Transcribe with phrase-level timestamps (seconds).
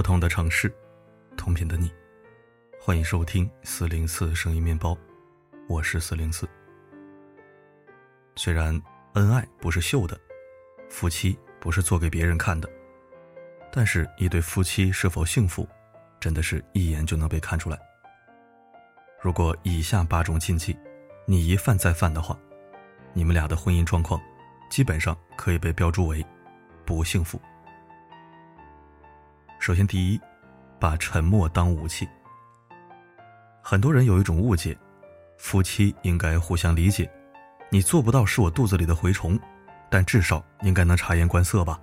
[0.00, 0.74] 不同的城市，
[1.36, 1.92] 同频的你，
[2.80, 4.96] 欢迎收听四零四声音面包，
[5.68, 6.48] 我是四零四。
[8.34, 10.18] 虽然恩爱不是秀的，
[10.88, 12.66] 夫妻不是做给别人看的，
[13.70, 15.68] 但是，一对夫妻是否幸福，
[16.18, 17.78] 真的是一眼就能被看出来。
[19.20, 20.74] 如果以下八种禁忌
[21.26, 22.34] 你一犯再犯的话，
[23.12, 24.18] 你们俩的婚姻状况
[24.70, 26.24] 基本上可以被标注为
[26.86, 27.38] 不幸福。
[29.60, 30.18] 首先，第一，
[30.78, 32.08] 把沉默当武器。
[33.60, 34.74] 很多人有一种误解，
[35.36, 37.08] 夫妻应该互相理解。
[37.68, 39.38] 你做不到是我肚子里的蛔虫，
[39.90, 41.78] 但至少应该能察言观色吧。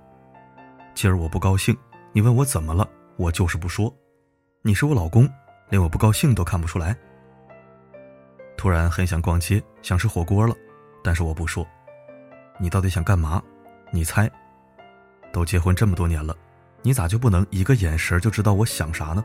[0.95, 1.77] 今儿我不高兴，
[2.13, 3.95] 你问我怎么了，我就是不说。
[4.63, 5.29] 你是我老公，
[5.69, 6.97] 连我不高兴都看不出来。
[8.57, 10.55] 突然很想逛街，想吃火锅了，
[11.03, 11.65] 但是我不说。
[12.59, 13.39] 你到底想干嘛？
[13.91, 14.27] 你猜。
[15.31, 16.35] 都结婚这么多年了。
[16.87, 19.21] 你咋就不能一个眼神就知道我想啥呢？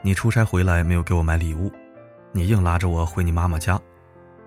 [0.00, 1.70] 你出差回来没有给我买礼物，
[2.32, 3.78] 你硬拉着我回你妈妈家，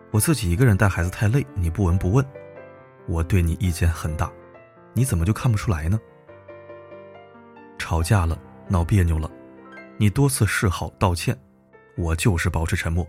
[0.10, 2.26] 我自己一个人带孩子太累，你不闻不问，
[3.08, 4.32] 我对你意见很大，
[4.92, 6.00] 你怎么就看不出来呢？
[7.78, 8.36] 吵架了，
[8.68, 9.30] 闹别扭了，
[9.98, 11.40] 你多次示好道歉，
[11.96, 13.08] 我就是保持沉默，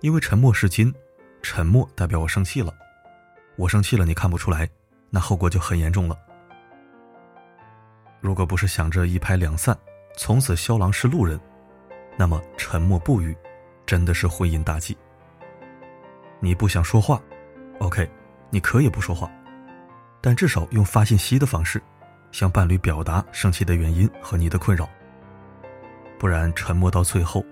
[0.00, 0.90] 因为沉默是金，
[1.42, 2.72] 沉默代表我生气了，
[3.56, 4.66] 我生气了你看不出来，
[5.10, 6.16] 那后果就很严重了。
[8.24, 9.76] 如果不是想着一拍两散，
[10.16, 11.38] 从此萧郎是路人，
[12.16, 13.36] 那么沉默不语，
[13.84, 14.96] 真的是婚姻大忌。
[16.40, 17.20] 你不想说话
[17.80, 18.10] ，OK，
[18.48, 19.30] 你可以不说话，
[20.22, 21.82] 但至少用发信息的方式，
[22.32, 24.88] 向伴侣表达生气的原因和你的困扰。
[26.18, 27.44] 不然沉默到最后，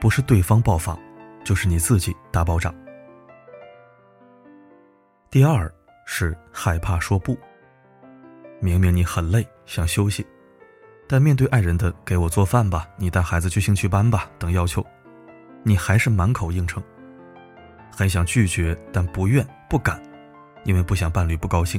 [0.00, 0.98] 不是对方爆发，
[1.44, 2.74] 就是你自己大爆炸。
[5.30, 5.72] 第二
[6.04, 7.38] 是害怕说不。
[8.60, 10.26] 明明你很累，想休息，
[11.06, 14.84] 但面对爱人的“给我做饭吧，你带孩子去兴趣班吧”等要求，
[15.62, 16.82] 你还是满口应承。
[17.94, 20.02] 很想拒绝，但不愿、不敢，
[20.64, 21.78] 因为不想伴侣不高兴。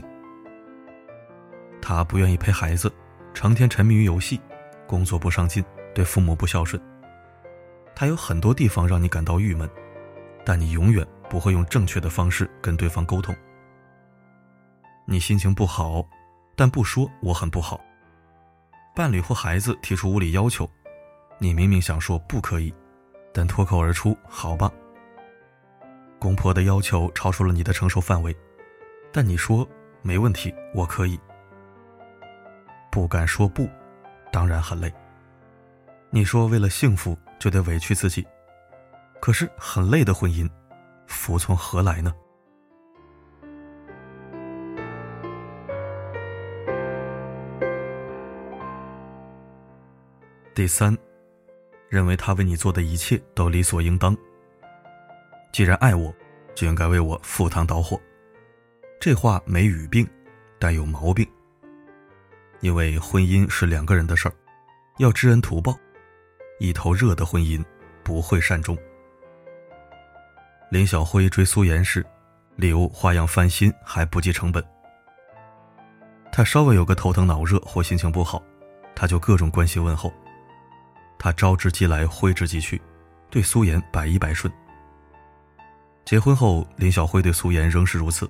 [1.81, 2.93] 他不愿意陪孩子，
[3.33, 4.39] 成天沉迷于游戏，
[4.85, 6.79] 工作不上进，对父母不孝顺。
[7.95, 9.67] 他有很多地方让你感到郁闷，
[10.45, 13.35] 但你永远不会用正确的方式跟对方沟通。
[15.07, 16.07] 你心情不好。
[16.59, 17.79] 但不说我很不好。
[18.93, 20.69] 伴侣或孩子提出无理要求，
[21.37, 22.73] 你明明想说不可以，
[23.33, 24.69] 但脱口而出好吧。
[26.19, 28.35] 公婆的要求超出了你的承受范围，
[29.13, 29.65] 但你说
[30.01, 31.17] 没问题，我可以。
[32.91, 33.65] 不敢说不，
[34.29, 34.93] 当然很累。
[36.09, 38.27] 你说为了幸福就得委屈自己，
[39.21, 40.49] 可是很累的婚姻，
[41.07, 42.13] 服从何来呢？
[50.59, 50.93] 第三，
[51.87, 54.13] 认为他为你做的一切都理所应当。
[55.53, 56.13] 既然爱我，
[56.53, 57.97] 就应该为我赴汤蹈火。
[58.99, 60.05] 这话没语病，
[60.59, 61.25] 但有毛病。
[62.59, 64.35] 因为婚姻是两个人的事儿，
[64.97, 65.73] 要知恩图报。
[66.59, 67.63] 一头热的婚姻
[68.03, 68.77] 不会善终。
[70.69, 72.05] 林小辉追苏妍时，
[72.57, 74.61] 礼物花样翻新，还不计成本。
[76.33, 78.43] 他稍微有个头疼脑热或心情不好，
[78.93, 80.11] 他就各种关心问候。
[81.19, 82.81] 他招之即来，挥之即去，
[83.29, 84.51] 对苏妍百依百顺。
[86.05, 88.27] 结婚后，林小辉对苏妍仍是如此，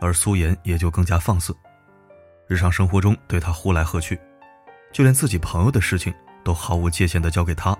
[0.00, 1.54] 而苏妍也就更加放肆。
[2.48, 4.18] 日常生活中，对他呼来喝去，
[4.92, 6.12] 就连自己朋友的事情
[6.42, 7.76] 都毫无界限的交给他，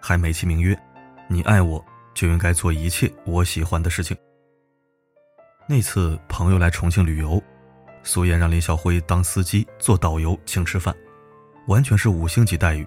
[0.00, 0.78] 还美其名曰
[1.26, 1.82] ：“你爱我，
[2.12, 4.16] 就应该做一切我喜欢的事情。”
[5.66, 7.42] 那次朋友来重庆旅游，
[8.02, 10.94] 苏妍让林小辉当司机、做导游、请吃饭，
[11.66, 12.86] 完全是五星级待遇。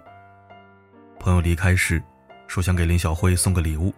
[1.19, 2.01] 朋友离开时，
[2.47, 3.93] 说想给林小辉送个礼物，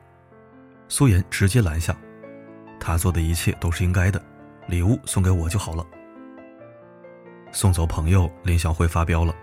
[0.87, 1.95] 苏妍直接拦下，
[2.79, 4.21] 他做的一切都是应该的，
[4.67, 5.85] 礼物送给我就好了。
[7.51, 9.35] 送走朋友，林小辉发飙了：“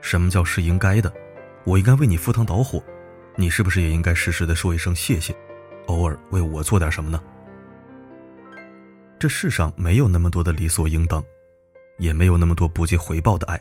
[0.00, 1.12] 什么叫是应该的？
[1.64, 2.82] 我应该为你赴汤蹈火，
[3.36, 5.34] 你是不是也应该适时的说一声谢谢，
[5.86, 7.22] 偶尔为我做点什么呢？”
[9.18, 11.22] 这世上没有那么多的理所应当，
[11.98, 13.60] 也没有那么多不计回报的爱。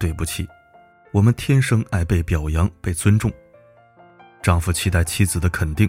[0.00, 0.48] 对不起。
[1.12, 3.30] 我们天生爱被表扬、被尊重。
[4.42, 5.88] 丈夫期待妻子的肯定，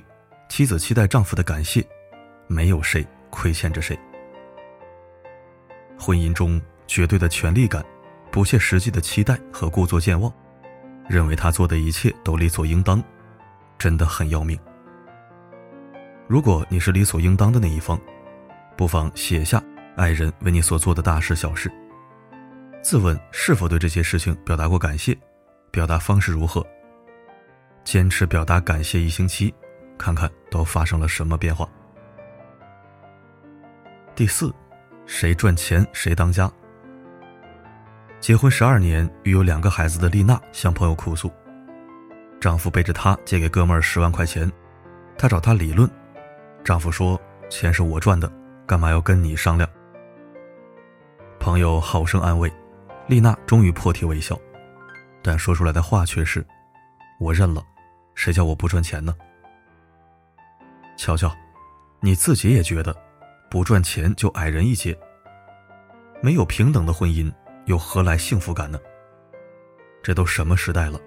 [0.49, 1.81] 妻子期待丈夫的感谢，
[2.45, 3.97] 没有谁亏欠着谁。
[5.97, 7.81] 婚姻中绝对的权力感、
[8.31, 10.31] 不切实际的期待和故作健忘，
[11.07, 13.01] 认为他做的一切都理所应当，
[13.77, 14.59] 真的很要命。
[16.27, 17.97] 如果你是理所应当的那一方，
[18.75, 19.63] 不妨写下
[19.95, 21.71] 爱人为你所做的大事小事。
[22.83, 25.17] 自问是否对这些事情表达过感谢，
[25.71, 26.63] 表达方式如何。
[27.85, 29.53] 坚持表达感谢一星期，
[29.97, 31.67] 看看都发生了什么变化。
[34.13, 34.53] 第四，
[35.05, 36.51] 谁赚钱谁当家。
[38.19, 41.31] 结婚十二年，育有两个孩子的丽娜向朋友哭诉，
[42.39, 44.51] 丈夫背着她借给哥们儿十万块钱，
[45.17, 45.89] 她找他理论，
[46.65, 47.19] 丈夫说
[47.49, 48.29] 钱是我赚的，
[48.67, 49.69] 干嘛要跟你商量？
[51.39, 52.51] 朋友好生安慰，
[53.07, 54.39] 丽娜终于破涕为笑，
[55.21, 56.45] 但说出来的话却是：
[57.19, 57.63] 我认了。
[58.15, 59.15] 谁叫我不赚钱呢？
[60.95, 61.35] 瞧瞧，
[61.99, 62.95] 你自己也觉得，
[63.49, 64.97] 不赚钱就矮人一截。
[66.21, 67.33] 没有平等的婚姻，
[67.65, 68.79] 又何来幸福感呢？
[70.01, 70.99] 这都什么时代了，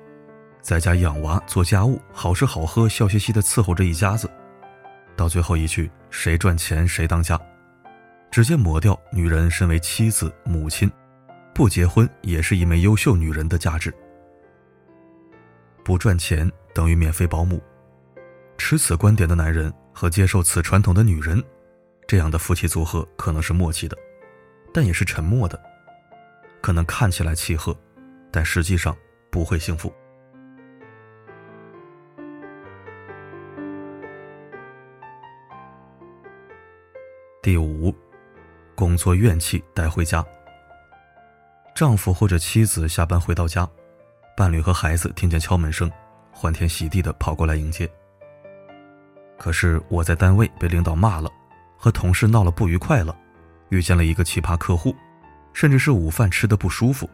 [0.61, 4.29] 在家养娃、做家务、好吃好喝、笑嘻嘻的伺候着一家子，
[5.17, 7.41] 到最后一句“谁赚钱谁当家”，
[8.31, 10.91] 直接抹掉女人身为妻子、母亲，
[11.57, 13.91] 不结婚也是一枚优秀女人的价值。
[15.83, 16.53] 不赚钱。
[16.75, 17.59] 等于免费保姆，
[18.59, 21.43] 持此观点的男人和接受此传统的女人，
[22.07, 23.97] 这样的夫妻组合可能是默契的，
[24.75, 25.59] 但也是沉默的，
[26.61, 27.75] 可能看起来契合，
[28.31, 28.95] 但实际上
[29.31, 29.91] 不会幸福。
[37.41, 37.91] 第五，
[38.75, 40.23] 工作怨气带回家。
[41.77, 43.69] 丈夫或者妻子下班回到家，
[44.35, 45.93] 伴侣和孩子听见敲门声。
[46.33, 47.87] 欢天喜地的跑过来迎接。
[49.37, 51.31] 可是我在单位被领导骂了，
[51.77, 53.15] 和同事闹了不愉快了，
[53.69, 54.97] 遇见了一个奇葩客户，
[55.53, 57.07] 甚至是午饭吃的不舒服，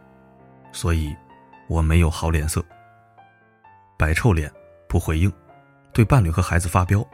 [0.71, 1.13] 所以
[1.67, 2.63] 我没有好脸色，
[3.97, 4.49] 摆臭脸，
[4.87, 5.29] 不回应，
[5.91, 7.05] 对伴侣和孩子发飙。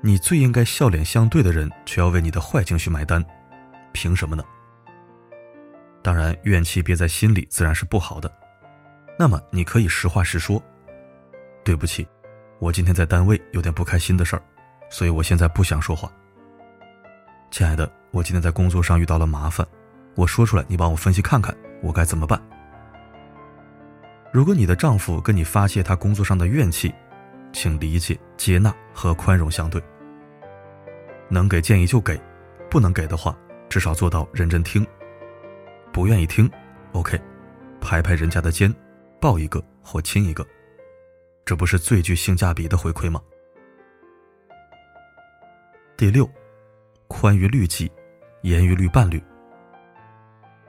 [0.00, 3.24] 你最应该笑脸相对的人，却要为你的坏情绪买单，
[3.90, 4.44] 凭什么呢？
[6.02, 8.30] 当然，怨气憋在心里自然是不好的，
[9.18, 10.60] 那么你可以实话实说。
[11.64, 12.06] 对不起，
[12.58, 14.42] 我今天在单位有点不开心的事儿，
[14.90, 16.10] 所以我现在不想说话。
[17.52, 19.64] 亲爱的，我今天在工作上遇到了麻烦，
[20.16, 22.42] 我说出来，你帮我分析看看，我该怎么办？
[24.32, 26.92] 如果你的丈夫跟你发泄他工作上的怨气，
[27.52, 29.80] 请理解、接纳和宽容相对。
[31.28, 32.20] 能给建议就给，
[32.68, 33.36] 不能给的话，
[33.68, 34.84] 至少做到认真听。
[35.92, 36.50] 不愿意听
[36.92, 37.20] ，OK，
[37.80, 38.74] 拍拍人家的肩，
[39.20, 40.46] 抱一个或亲一个。
[41.44, 43.20] 这不是最具性价比的回馈吗？
[45.96, 46.28] 第六，
[47.08, 47.92] 宽于律己，
[48.40, 49.22] 严于律伴侣。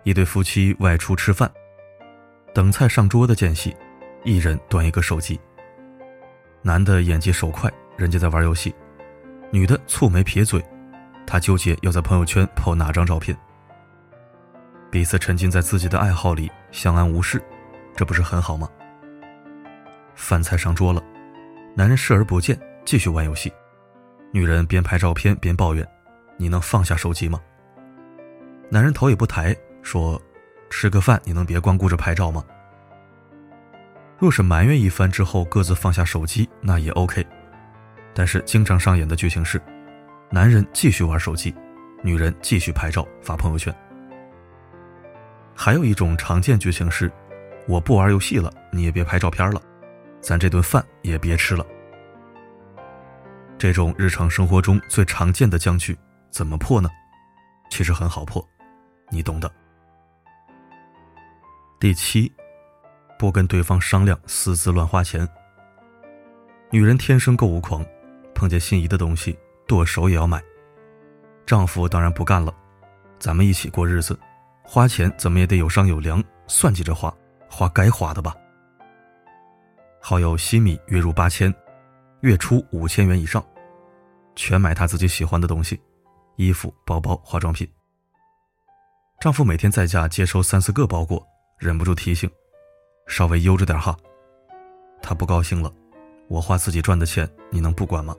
[0.04, 1.50] 一对夫妻外出吃饭，
[2.54, 3.74] 等菜上桌的间隙，
[4.26, 5.40] 一人端一个手机。
[6.62, 8.72] 男的眼疾手快，人家在玩游戏；
[9.52, 10.62] 女的蹙眉撇嘴，
[11.26, 13.38] 她纠结要在朋友圈 po 哪张照片。
[14.94, 17.42] 彼此沉浸在自己的爱好里，相安无事，
[17.96, 18.70] 这不是很好吗？
[20.14, 21.02] 饭菜上桌了，
[21.76, 22.56] 男人视而不见，
[22.86, 23.52] 继续玩游戏。
[24.32, 25.84] 女人边拍照片边抱怨
[26.38, 27.42] ：“你能放下手机吗？”
[28.70, 30.22] 男人头也不抬说
[30.70, 32.46] ：“吃个饭，你能别光顾着拍照吗？”
[34.20, 37.26] 若是埋怨一番之后各自放下手机，那也 OK。
[38.14, 39.60] 但是经常上演的剧情是：
[40.30, 41.52] 男人继续玩手机，
[42.04, 43.76] 女人继续拍照发朋友圈。
[45.56, 47.12] 还有一种常见剧情是：
[47.68, 49.62] 我不玩游戏了，你也别拍照片了。
[50.20, 51.66] 咱这顿饭也别吃了。
[53.58, 55.98] 这种日常生活中最常见的僵局
[56.30, 56.90] 怎么破呢？
[57.70, 58.46] 其实很好破，
[59.10, 59.52] 你懂的。
[61.80, 62.32] 第七，
[63.20, 65.28] 不跟对方商量，私自乱花钱。
[66.72, 67.86] 女人天生购物狂，
[68.34, 70.42] 碰见心仪的东西，剁手也要买。
[71.46, 72.54] 丈夫当然不干了，
[73.20, 74.18] 咱们一起过日子，
[74.64, 77.14] 花钱怎么也得有商有量，算计着花，
[77.50, 78.36] 花该花的吧。
[80.02, 81.54] 好友西米月入八千，
[82.22, 83.44] 月初五千元以上，
[84.36, 85.80] 全买她自己喜欢的东西，
[86.38, 87.70] 衣服、包包、化妆品。
[89.20, 91.26] 丈夫每天在家接收三四个包裹，
[91.58, 92.30] 忍不住提醒
[93.08, 93.96] ：“稍微悠着点哈。”
[95.02, 95.72] 她不高兴了
[96.28, 98.16] ：“我花自己赚的钱，你能不管吗？”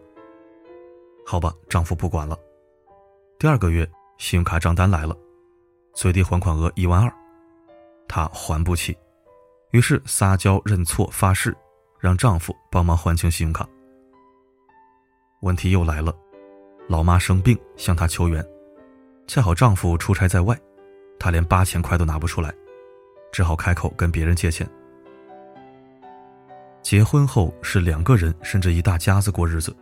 [1.27, 2.39] 好吧，丈夫不管了。
[3.39, 5.15] 第二个月，信用卡账单来了，
[5.95, 7.13] 最低还款额一万二，
[8.09, 8.97] 她还不起，
[9.71, 11.57] 于是撒娇认错发誓。
[12.01, 13.67] 让丈夫帮忙还清信用卡。
[15.41, 16.15] 问题又来了，
[16.87, 18.47] 老妈生病向她求援，
[19.27, 20.55] 恰好丈夫出差在外，
[21.19, 22.53] 她连八千块都拿不出来，
[23.33, 24.69] 只好开口跟别人借钱。
[26.83, 29.75] 结婚后是两个人甚至一大家子过日子，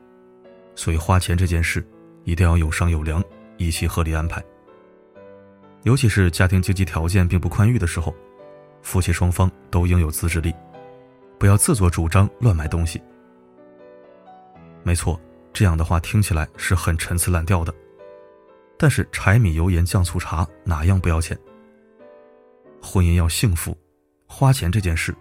[0.76, 1.84] 所以花钱这件事
[2.22, 3.20] 一定要有商有量，
[3.56, 4.40] 一起合理安排。
[5.82, 8.14] 尤其是家庭经济条件并不宽裕的时候，
[8.82, 10.54] 夫妻双方都应有自制力，
[11.38, 13.02] 不要自作主张乱买东西。
[14.84, 15.20] 没错，
[15.52, 17.74] 这样的话听起来是很陈词滥调的，
[18.76, 21.36] 但是柴米油盐酱醋茶哪样不要钱？
[22.80, 23.76] 婚姻要幸福，
[24.26, 25.14] 花钱这件事，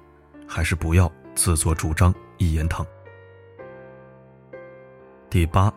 [0.47, 2.85] 还是不要自作主张一言堂。
[5.29, 5.73] 第八，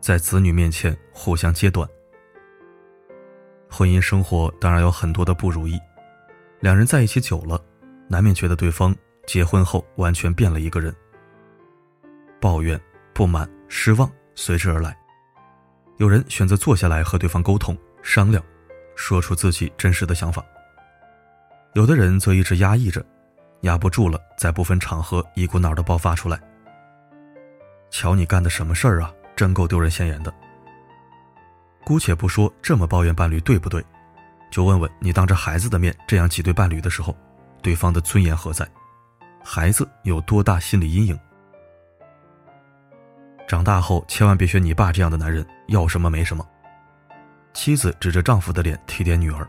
[0.00, 1.88] 在子女面前互相揭短。
[3.70, 5.78] 婚姻生活当然有很多的不如意，
[6.58, 7.58] 两人在一起久了，
[8.08, 8.94] 难免觉得对方
[9.26, 10.94] 结婚后完全变了一个人。
[12.40, 12.78] 抱怨、
[13.14, 14.96] 不满、失望随之而来。
[15.98, 18.42] 有人选择坐下来和对方沟通商量，
[18.96, 20.44] 说出自己真实的想法。
[21.74, 23.04] 有的人则一直压抑着，
[23.60, 26.40] 压不住了，在部分场合一股脑的爆发出来。
[27.90, 29.14] 瞧你干的什么事儿啊！
[29.36, 30.32] 真够丢人现眼的。
[31.84, 33.84] 姑且不说这么抱怨伴侣对不对，
[34.50, 37.16] 就问问你当着孩子的面这样挤兑伴侣的时候，
[37.62, 38.68] 对方的尊严何在？
[39.42, 41.18] 孩子有多大心理阴影？
[43.48, 46.46] 长大后千万别学你爸这样的男人，要什么没什么。
[47.52, 49.48] 妻子指着丈夫的脸提点女儿，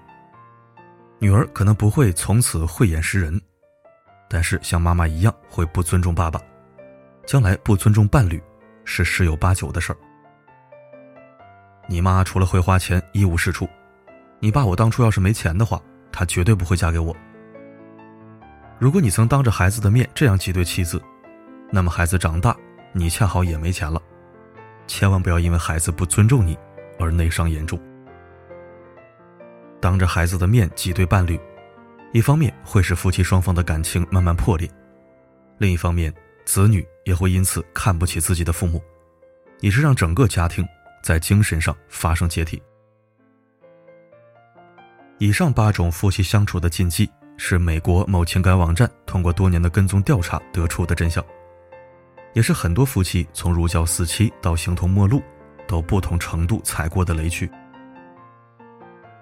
[1.19, 3.39] 女儿可能不会从此慧眼识人，
[4.27, 6.41] 但是像妈妈一样会不尊重爸爸。
[7.27, 8.41] 将来不尊重伴侣，
[8.85, 9.97] 是十有八九的事儿。
[11.91, 13.67] 你妈除了会花钱一无是处，
[14.39, 15.77] 你爸我当初要是没钱的话，
[16.09, 17.13] 他绝对不会嫁给我。
[18.79, 21.01] 如果你曾当着孩子的面这样挤兑妻子，
[21.69, 22.55] 那么孩子长大，
[22.93, 24.01] 你恰好也没钱了。
[24.87, 26.57] 千万不要因为孩子不尊重你
[26.97, 27.77] 而内伤严重。
[29.81, 31.37] 当着孩子的面挤兑伴侣，
[32.13, 34.71] 一方面会使夫妻双方的感情慢慢破裂，
[35.57, 36.13] 另一方面。
[36.45, 38.81] 子女也会因此看不起自己的父母，
[39.59, 40.65] 你是让整个家庭
[41.01, 42.61] 在精神上发生解体。
[45.17, 51.23] 以上八种夫妻相处的禁忌，是美国某情感网站通过多年的跟踪调查得出的真相，
[52.33, 55.21] 也是很多夫妻从如胶似漆到形同陌路，
[55.67, 57.49] 都不同程度踩过的雷区。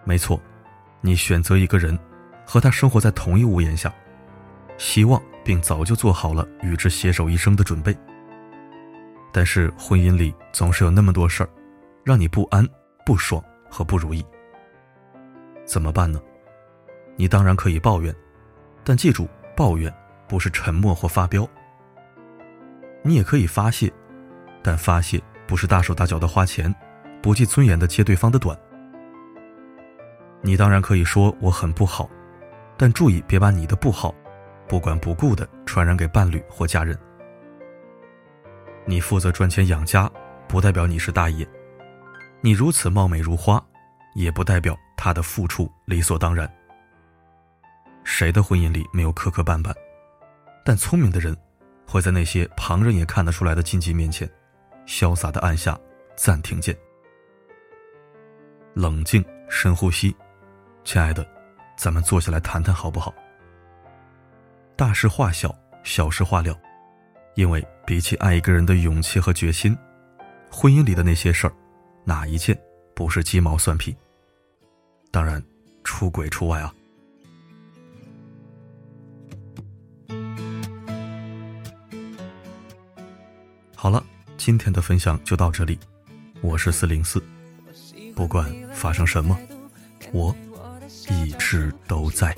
[0.04, 0.40] 没错，
[1.02, 1.98] 你选择一个人，
[2.46, 3.94] 和他生活在同一屋檐下，
[4.78, 5.22] 希望。
[5.42, 7.98] 并早就做好了与之携手一生的准备。
[9.34, 11.50] 但是婚姻里总是有那么多事儿，
[12.10, 12.68] 让你不安、
[13.06, 13.40] 不爽
[13.70, 14.26] 和不如意。
[15.64, 16.20] 怎么办呢？
[17.16, 18.12] 你当然可以抱怨，
[18.84, 19.94] 但记住，抱怨
[20.28, 21.48] 不是沉默或发飙。
[23.04, 23.94] 你也可以发泄，
[24.64, 26.74] 但发泄不是大手大脚的花钱，
[27.22, 28.58] 不计尊严的揭对方的短。
[30.42, 32.10] 你当然可以说我很不好，
[32.76, 34.16] 但注意别把你的不好。
[34.68, 36.98] 不管不顾的传染给伴侣或家人。
[38.88, 40.10] 你负责赚钱养家，
[40.48, 41.46] 不代表你是大爷；
[42.42, 43.64] 你如此貌美如花，
[44.16, 46.50] 也不代表他的付出理所当然。
[48.04, 49.74] 谁的婚姻里没有磕磕绊绊？
[50.64, 51.36] 但聪明的人
[51.86, 54.30] 会在那些旁人也看得出来的禁忌面前，
[54.86, 55.78] 潇洒的按下
[56.16, 56.76] 暂停键。
[58.74, 60.16] 冷静，深呼吸，
[60.86, 61.28] 亲爱的，
[61.78, 63.14] 咱们坐下来谈谈好不好？
[64.78, 65.54] 大事化小，
[65.84, 66.58] 小事化了，
[67.36, 69.78] 因为比起爱一个人的勇气和决心，
[70.50, 71.54] 婚姻里的那些事儿，
[72.10, 72.60] 哪一件
[72.96, 73.96] 不是鸡毛蒜皮？
[75.12, 75.44] 当然，
[75.84, 76.74] 出轨除外啊。
[83.76, 84.04] 好了，
[84.38, 85.78] 今天的分享就到这里，
[86.42, 87.22] 我是四零四，
[88.16, 89.38] 不管发生什么，
[90.12, 90.36] 我
[91.12, 92.36] 一直都在。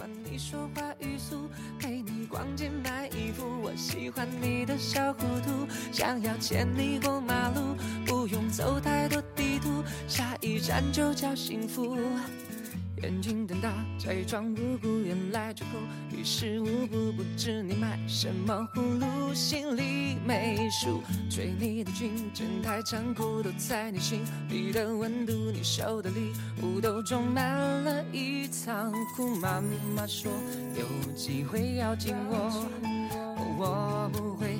[5.92, 7.76] 想要牵你过马路，
[8.06, 9.22] 不用走太多
[10.08, 11.98] 下一站就叫幸福。
[13.02, 15.72] 眼睛瞪大，假装无辜，原来出口
[16.16, 21.02] 于事无补，不知你买什么葫芦，心里没数。
[21.28, 29.36] 追你的军阵太残酷，都在你心里的温度，你收的礼物都装满了一仓库。
[29.38, 29.64] 妈
[29.96, 30.32] 妈说
[30.78, 32.68] 有机会要紧握，
[33.58, 34.60] 我不会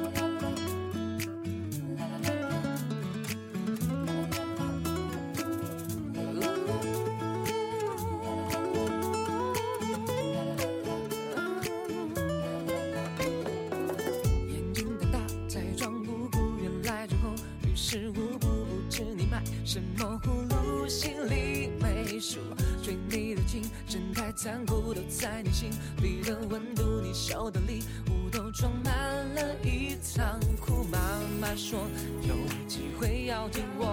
[28.51, 28.93] 装满
[29.35, 30.83] 了一仓库。
[30.91, 30.99] 妈
[31.39, 31.79] 妈说
[32.21, 32.35] 有
[32.67, 33.85] 机会要听我，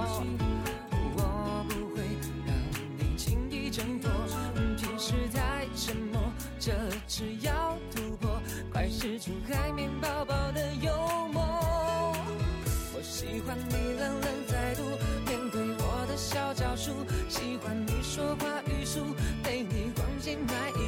[1.17, 2.03] 我不会
[2.47, 2.55] 让
[2.99, 4.11] 你轻易挣脱。
[4.77, 6.21] 平时太沉默，
[6.59, 6.73] 这
[7.07, 8.41] 次要突破，
[8.73, 10.93] 快使出海绵宝宝的幽
[11.33, 11.43] 默。
[12.95, 14.83] 我喜欢你冷冷态度，
[15.27, 16.93] 面对我的小招数，
[17.29, 20.88] 喜欢你说话语速，陪你逛街买衣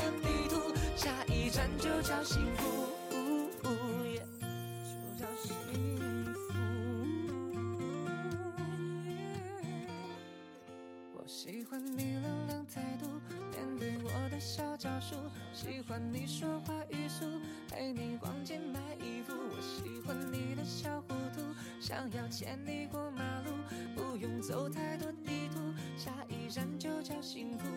[14.41, 15.15] 小招数，
[15.53, 17.25] 喜欢你说话语速，
[17.69, 19.33] 陪你逛街买衣服。
[19.33, 21.41] 我喜欢你的小糊涂，
[21.79, 23.51] 想要牵你过马路，
[23.95, 25.59] 不用走太多地图，
[25.95, 27.67] 下一站就叫幸福。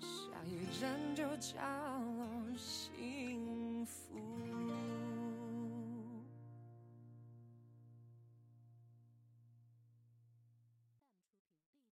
[0.00, 1.58] 下一站就叫
[2.56, 3.27] 幸